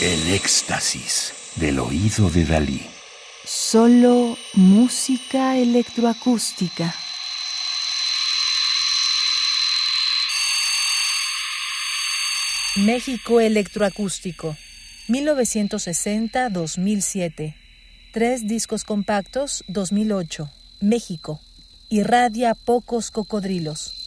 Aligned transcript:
El 0.00 0.32
éxtasis 0.32 1.32
del 1.56 1.80
oído 1.80 2.30
de 2.30 2.44
Dalí. 2.44 2.86
Solo 3.44 4.38
música 4.54 5.56
electroacústica. 5.56 6.94
México 12.76 13.40
Electroacústico, 13.40 14.56
1960-2007. 15.08 17.56
Tres 18.12 18.46
discos 18.46 18.84
compactos, 18.84 19.64
2008. 19.66 20.48
México. 20.80 21.40
Irradia 21.88 22.54
pocos 22.54 23.10
cocodrilos. 23.10 23.97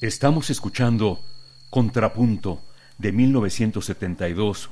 Estamos 0.00 0.48
escuchando 0.48 1.20
Contrapunto 1.68 2.62
de 2.96 3.12
1972 3.12 4.70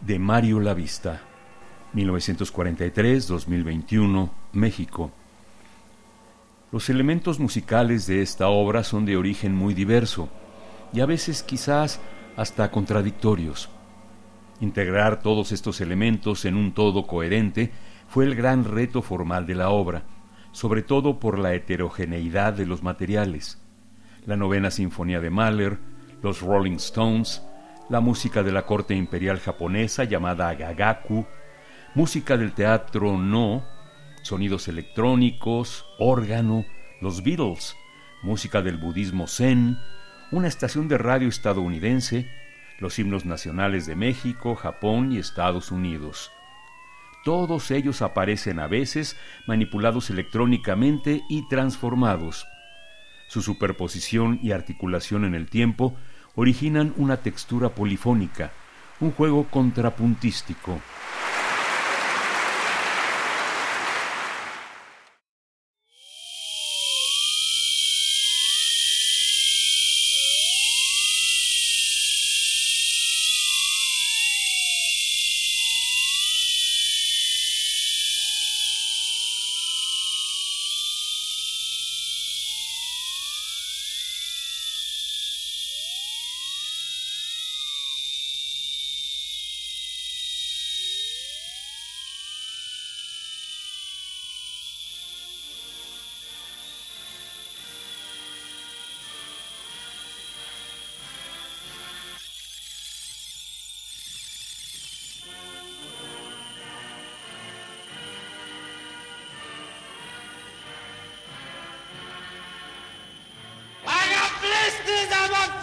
de 0.00 0.18
Mario 0.18 0.58
Lavista, 0.58 1.20
1943-2021, 1.92 4.30
México. 4.54 5.10
Los 6.72 6.88
elementos 6.88 7.38
musicales 7.38 8.06
de 8.06 8.22
esta 8.22 8.48
obra 8.48 8.82
son 8.82 9.04
de 9.04 9.18
origen 9.18 9.54
muy 9.54 9.74
diverso 9.74 10.30
y 10.94 11.00
a 11.00 11.06
veces 11.06 11.42
quizás 11.42 12.00
hasta 12.38 12.70
contradictorios. 12.70 13.68
Integrar 14.62 15.20
todos 15.20 15.52
estos 15.52 15.82
elementos 15.82 16.46
en 16.46 16.56
un 16.56 16.72
todo 16.72 17.06
coherente 17.06 17.70
fue 18.08 18.24
el 18.24 18.34
gran 18.34 18.64
reto 18.64 19.02
formal 19.02 19.46
de 19.46 19.56
la 19.56 19.68
obra, 19.68 20.04
sobre 20.52 20.80
todo 20.80 21.20
por 21.20 21.38
la 21.38 21.52
heterogeneidad 21.52 22.54
de 22.54 22.64
los 22.64 22.82
materiales 22.82 23.58
la 24.26 24.36
novena 24.36 24.70
sinfonía 24.70 25.20
de 25.20 25.30
Mahler, 25.30 25.78
los 26.22 26.40
Rolling 26.40 26.76
Stones, 26.76 27.42
la 27.88 28.00
música 28.00 28.42
de 28.42 28.52
la 28.52 28.66
corte 28.66 28.94
imperial 28.94 29.40
japonesa 29.40 30.04
llamada 30.04 30.54
Gagaku, 30.54 31.26
música 31.94 32.36
del 32.36 32.52
teatro 32.52 33.16
No, 33.18 33.64
sonidos 34.22 34.68
electrónicos, 34.68 35.86
órgano, 35.98 36.64
los 37.00 37.22
Beatles, 37.24 37.76
música 38.22 38.62
del 38.62 38.76
budismo 38.76 39.26
Zen, 39.26 39.78
una 40.30 40.48
estación 40.48 40.86
de 40.88 40.98
radio 40.98 41.28
estadounidense, 41.28 42.30
los 42.78 42.98
himnos 42.98 43.24
nacionales 43.24 43.86
de 43.86 43.96
México, 43.96 44.54
Japón 44.54 45.12
y 45.12 45.18
Estados 45.18 45.70
Unidos. 45.72 46.30
Todos 47.24 47.70
ellos 47.70 48.00
aparecen 48.00 48.60
a 48.60 48.66
veces 48.66 49.16
manipulados 49.46 50.08
electrónicamente 50.10 51.22
y 51.28 51.46
transformados 51.48 52.46
su 53.30 53.42
superposición 53.42 54.40
y 54.42 54.50
articulación 54.50 55.24
en 55.24 55.36
el 55.36 55.46
tiempo 55.46 55.94
originan 56.34 56.92
una 56.96 57.18
textura 57.18 57.68
polifónica, 57.68 58.50
un 58.98 59.12
juego 59.12 59.44
contrapuntístico. 59.44 60.80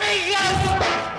Yes. 0.09 1.16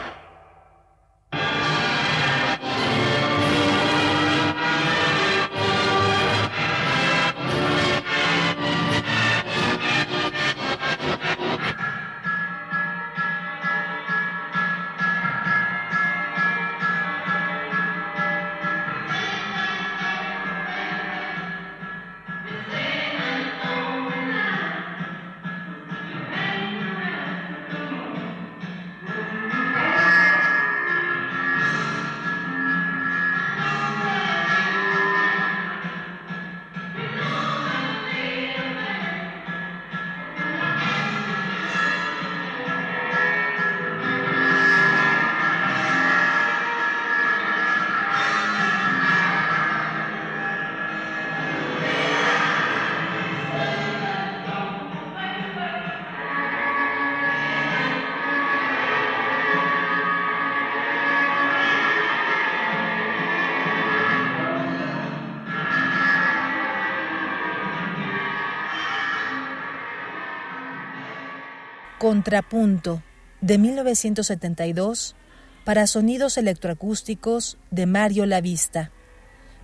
Contrapunto, 71.98 73.02
de 73.40 73.58
1972, 73.58 75.16
para 75.64 75.88
sonidos 75.88 76.38
electroacústicos 76.38 77.58
de 77.72 77.86
Mario 77.86 78.24
Lavista, 78.24 78.92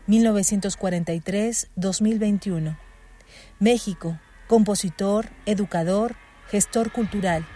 1943-2021. 0.08 2.76
México, 3.60 4.18
compositor, 4.48 5.28
educador, 5.46 6.16
gestor 6.48 6.90
cultural. 6.90 7.46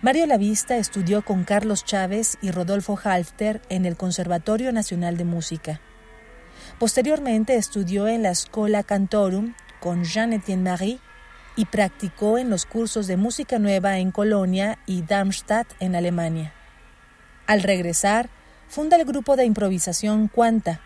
Mario 0.00 0.28
Lavista 0.28 0.76
estudió 0.76 1.24
con 1.24 1.42
Carlos 1.42 1.84
Chávez 1.84 2.38
y 2.40 2.52
Rodolfo 2.52 2.96
Halfter 3.02 3.60
en 3.68 3.84
el 3.84 3.96
Conservatorio 3.96 4.70
Nacional 4.70 5.16
de 5.16 5.24
Música. 5.24 5.80
Posteriormente 6.78 7.56
estudió 7.56 8.06
en 8.06 8.22
la 8.22 8.32
Scola 8.36 8.84
Cantorum 8.84 9.54
con 9.80 10.04
Jean-Étienne 10.04 10.62
Marie 10.62 11.00
y 11.58 11.64
practicó 11.64 12.38
en 12.38 12.50
los 12.50 12.66
cursos 12.66 13.08
de 13.08 13.16
música 13.16 13.58
nueva 13.58 13.98
en 13.98 14.12
Colonia 14.12 14.78
y 14.86 15.02
Darmstadt 15.02 15.66
en 15.80 15.96
Alemania. 15.96 16.52
Al 17.48 17.64
regresar, 17.64 18.30
funda 18.68 18.96
el 18.96 19.04
grupo 19.04 19.34
de 19.34 19.44
improvisación 19.44 20.28
Cuanta. 20.28 20.80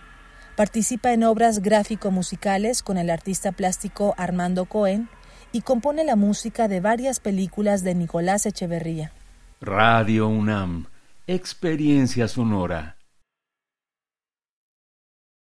Participa 0.56 1.12
en 1.12 1.24
obras 1.24 1.60
gráfico-musicales 1.60 2.82
con 2.82 2.96
el 2.96 3.10
artista 3.10 3.52
plástico 3.52 4.14
Armando 4.16 4.64
Cohen 4.64 5.10
y 5.52 5.60
compone 5.60 6.04
la 6.04 6.16
música 6.16 6.68
de 6.68 6.80
varias 6.80 7.20
películas 7.20 7.84
de 7.84 7.94
Nicolás 7.94 8.46
Echeverría. 8.46 9.12
Radio 9.60 10.26
UNAM, 10.26 10.86
experiencia 11.26 12.28
sonora. 12.28 12.96